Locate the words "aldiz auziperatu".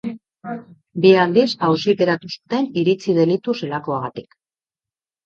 1.23-2.31